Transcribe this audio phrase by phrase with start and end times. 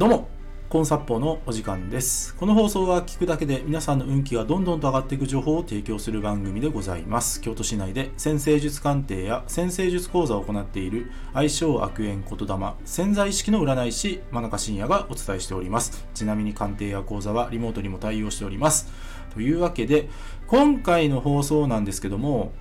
[0.00, 0.28] どうも、
[0.70, 2.34] コンサッポのお時間です。
[2.36, 7.42] この放送は聞くだけで皆さんの運気がどんどんと上がっていく情報を提供する番組でございます。
[7.42, 16.06] 京都市内で先生術鑑定や先生術講座を行っている相性悪縁言霊潜在意識の占い師真中信也がお伝えしております。
[16.14, 18.90] ちなみに鑑定や講座はリモートにも対応しております。
[19.34, 20.08] というわけで、
[20.46, 22.52] 今回の放送なんですけども、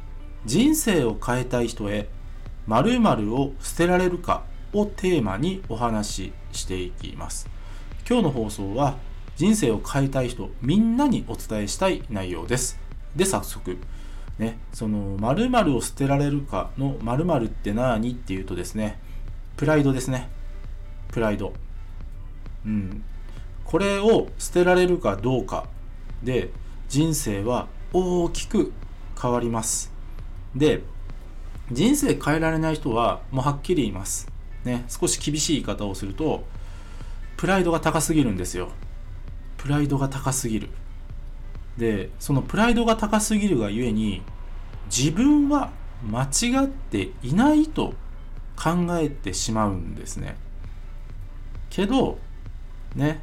[0.46, 2.10] 人生を変えたい人へ
[2.68, 7.50] 〇〇を捨てられるかをテーマにお話ししていきます。
[8.08, 8.98] 今日の放送は
[9.36, 12.80] 人生を変えたい人みんなにお伝えしたい内容です。
[13.16, 13.78] で、早速。
[14.38, 19.00] ね、その〇〇を捨てられるかの〇〇って何っていうとですね、
[19.58, 20.30] プライドですね。
[21.10, 21.54] プライド。
[22.66, 23.04] うん。
[23.66, 25.68] これを捨てられるかどうか
[26.24, 26.50] で
[26.88, 28.72] 人生は大きく
[29.22, 29.92] 変わります。
[30.56, 30.82] で、
[31.72, 34.28] 人生変えられない人はもうはっきり言います。
[34.66, 36.44] ね、少し厳しい言い方をすると、
[37.38, 38.70] プライドが高すぎるんですよ。
[39.58, 40.70] プライドが高すぎる。
[41.78, 44.22] で、そのプライドが高すぎるがゆえに、
[44.86, 45.72] 自分は
[46.04, 47.94] 間違っていないと
[48.56, 50.36] 考えてしまうんですね。
[51.70, 52.20] けど、
[52.96, 53.22] ね、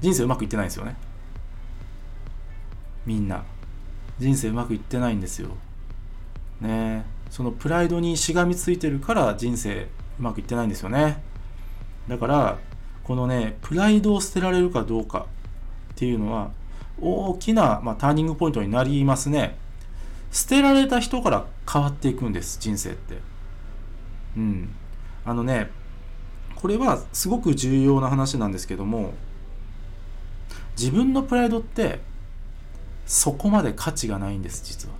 [0.00, 0.96] 人生うまくいってないんですよね。
[3.06, 3.44] みんな。
[4.18, 5.50] 人生うまくいってないんですよ。
[6.60, 11.22] ねそのプライドにしがみついてるから人生うまくいってないんですよね。
[12.08, 12.58] だから、
[13.04, 15.26] このね、プライドを捨てられるかどうか
[15.92, 16.50] っていうのは、
[17.00, 19.56] 大きな、まあ、ターニングポイントになりますね。
[20.32, 23.18] 捨てられた人から変わっていくんです、人生って。
[24.36, 24.74] うん。
[25.24, 25.70] あのね、
[26.54, 29.14] これはすごく重要な話なんですけども、
[30.78, 32.00] 自分のプライドって、
[33.06, 34.94] そこまで価値がないんです、実は。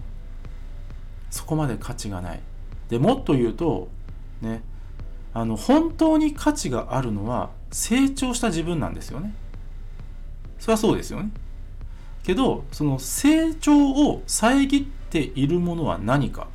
[1.30, 2.40] そこまで価値がない。
[2.88, 3.88] でもっと言うと、
[4.40, 4.62] ね、
[5.36, 9.34] あの本当に価値があるのは成長した自分なんですよね。
[10.58, 11.28] それはそうですよね。
[12.22, 16.48] けど、その成長を遮っているものは何か。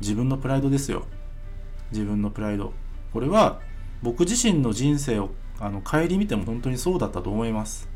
[0.00, 1.04] 自分のプライドですよ。
[1.92, 2.72] 自分のプライド。
[3.12, 3.60] これは
[4.02, 7.86] 僕自身の人生をあの顧みても本当にそうだったと思います。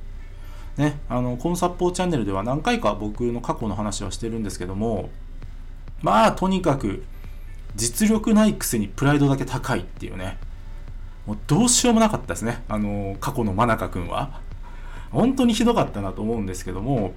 [0.76, 5.08] ね、あのコンサッポーチャンネルでは何回か僕の過去の話はしてるんですけども
[6.02, 7.02] まあとにかく
[7.78, 10.36] 実力ないくせにプライドだけ高いっていうね。
[11.26, 12.64] もうどうしようもなかったですね。
[12.68, 14.40] あの過去の真中君は。
[15.10, 17.12] 本当にひどかったなと思うんですけども。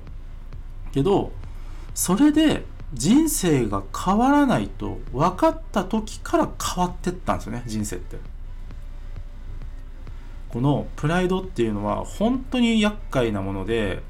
[0.93, 1.31] けど
[1.93, 2.63] それで
[2.93, 8.17] 人生が変わらないと分かった時から変わってったんですよね人生って。
[10.49, 14.03] このプライドっていうのは本当に厄介なもので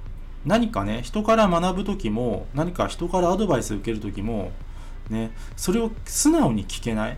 [0.44, 4.52] 何かね人から学ぶ時も何か人からアドバイス受ける時も
[5.12, 5.32] ね。
[5.56, 7.18] それを素直に聞けない。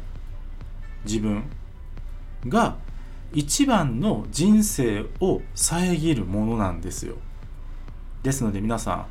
[1.05, 1.43] 自分。
[2.47, 2.77] が
[3.33, 7.15] 一番の人生を遮るものなんですよ。
[8.21, 9.07] ですので皆さ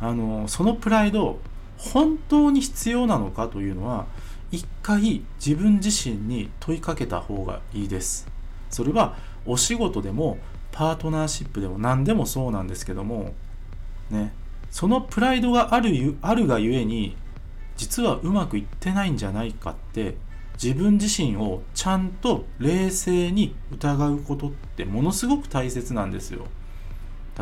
[0.00, 1.40] んあのそのプライド
[1.78, 4.06] 本当に必要なのかというのは
[4.52, 8.28] 一回自分自身に問いかけた方がいいです。
[8.70, 9.16] それは
[9.46, 10.38] お仕事でも
[10.70, 13.32] パートナーシップでも何でもそうなんですけども
[14.10, 14.32] ね。
[14.70, 17.16] そのプライドがあるゆあるがゆえに
[17.82, 20.14] 実はうまくいってないんじゃないかって
[20.62, 26.46] 自分自身をちゃんと冷静に疑うことってものすごく大切なんですよ。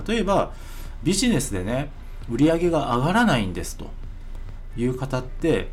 [0.07, 0.55] 例えば
[1.03, 1.91] ビジネスでね
[2.31, 3.91] 売り上げが上がらないんですと。
[4.77, 5.69] いう方って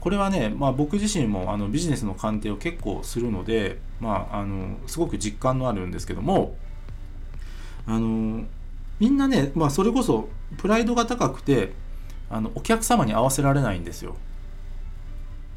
[0.00, 6.56] これはね、まあ、僕自身もあのビジネスの鑑定を結構するので、まあ、あのすごく実感のあるんですけども
[7.86, 8.44] あの
[9.00, 11.72] みんなね、まあ、それこそプライドが高くて
[12.30, 14.16] あのお客様に合わせられないんですよ。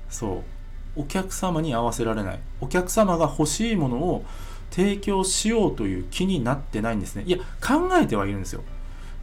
[0.09, 0.43] そ
[0.95, 1.01] う。
[1.01, 2.39] お客様に合わせられない。
[2.61, 4.25] お客様が欲しいものを
[4.71, 7.23] 提供しようという気になってないんですね。
[7.25, 8.63] いや考えてはいるんですよ。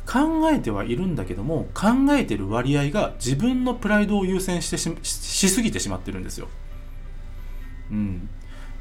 [0.07, 6.49] 考えてはいるんだけども考えてる割合が自分のプライドを優先してしすぎてしまってるんですよ。
[7.91, 8.29] うん。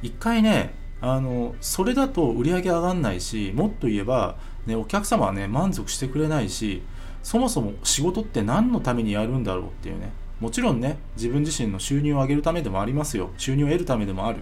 [0.02, 6.84] 一回ね、あの、それだと売り上げ上がんないし、もっと言えば、ね、お客様はね、満足してくれないし、
[7.26, 10.12] そもそも仕事って何のためにやるんだろうっていうね。
[10.40, 13.32] もちろんね、自分自身の収入を上げるためでもありますよ。
[13.40, 14.42] 収入を得るためでもある。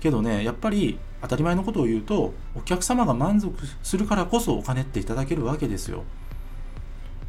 [0.00, 6.02] けどね、やっぱり当たり前のことを言うと、お客様が満足するからこそお金っていただけるわけですよ。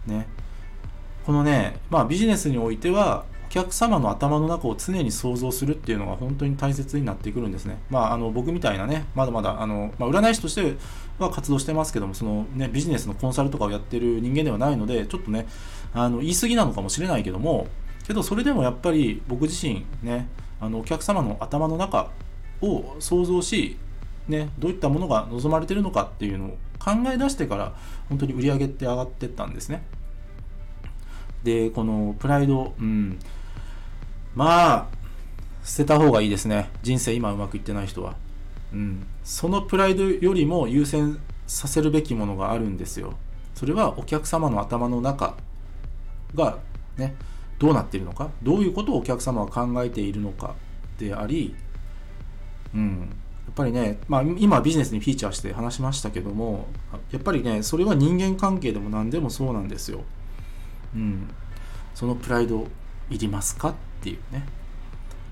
[0.07, 0.27] ね。
[1.25, 3.24] このね、まあビジネスにおいては、
[3.56, 7.78] 客様の頭の中を常に想像するっていうのが本当に大切になってくるんですね。
[7.90, 10.75] まあ、あの僕みたいなね、まだまだあの、まあ、占い師として
[11.19, 15.48] は活動してますけども、そのね、ビジネスのコンサルとかをやってる人間ではないので、ちょっとね、
[15.94, 17.68] あの言い過ぎなのかもしれないけども、
[18.06, 20.28] けどそれでもやっぱり僕自身ね、
[20.60, 22.12] あのお客様の頭の中
[22.62, 23.78] を想像し
[24.28, 27.74] ね、どういったものが望まれてるのかっていうのを考え出してから
[28.10, 29.84] 本当に売り上げって上がってったんですね。
[31.44, 33.19] で、このプライド、うん、
[34.36, 34.88] まあ、
[35.64, 36.70] 捨てた方がいいですね。
[36.84, 38.16] 人生今うまくいってない人は。
[38.74, 41.18] うん、そのプライドよりも優先
[41.48, 43.14] させるべきものがあるんですよ。
[43.54, 45.36] それはお客様の頭の中
[46.34, 46.60] が
[46.98, 47.16] ね、
[47.58, 50.56] どうなっているのか、どういうことをお客様は考えているのか
[51.00, 51.56] であり、
[52.74, 56.68] うん、やっぱりね、まあ、今ビジネスにフィーチャーして話しましたけども、
[57.12, 60.02] やっぱりね、それは人間関係でも何でもそうなんですよ。
[60.94, 61.30] うん、
[61.94, 62.68] そのプライド
[63.10, 63.74] いりますか？
[64.06, 64.46] っていうね。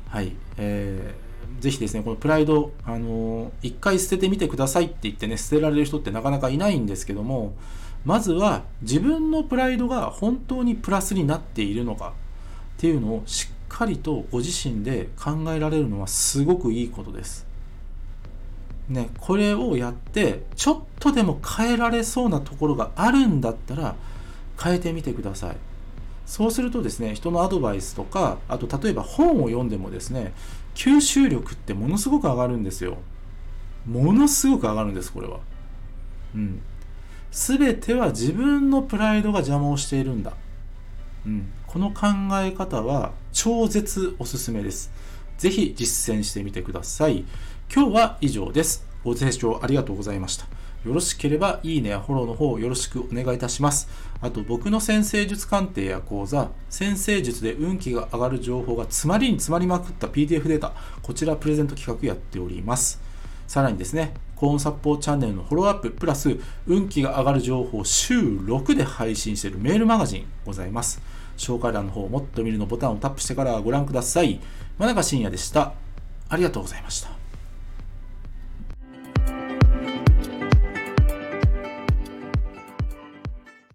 [0.10, 0.36] はい。
[0.58, 7.54] えー、ぜひですね、このプライド、あのー、一回捨ててみてくださいって言ってね、捨てられる人ってなかなかいないんですけども、
[8.04, 12.14] まずは自分のプライドが本当にプラスになっているのか
[12.78, 17.46] っていうのをしっかりとご自身で考えられるのはすごくいいことです。
[18.90, 23.96] ね、これをやってちょっとでも変えられそうなところがあるんだったら
[24.62, 25.73] 変えてみてください。
[26.26, 30.34] そうするとですね、人のアドバイスとか、あと例えば本を読んでもですね、
[30.76, 32.98] 吸収力ってものすごく上がるんですよ。
[33.86, 35.40] ものすごく上がるんです、これは。
[36.36, 36.62] うん。
[37.32, 40.34] すべては自分のプライドが邪魔をしているんだ。
[41.26, 42.08] うん、この考
[42.42, 44.92] え方は超絶おすすめです。
[45.38, 47.26] ぜひ実践してみてください。
[47.74, 48.86] 今日は以上です。
[49.04, 50.46] ご清聴ありがとうございました。
[50.86, 53.88] よろしければいいねやフォローの方よろしくお願いいたします。
[54.22, 63.02] あと僕の先生術鑑定や講座、先生術で運気が上がる情報が詰まりに詰まりまくった PDF データ、こちらプレゼント企画やっております。
[63.48, 64.14] さらにですね、
[64.44, 66.38] コーンサッポーチャンネルのフォローアッププラス
[66.68, 71.02] 運気が上がる情報週6で配信しているメールマガジンございます
[71.38, 74.42] 紹介欄の方もっと見るのボタンをタップしてからご覧ください
[74.78, 75.74] 真中深也でした
[76.28, 77.23] ありがとうございました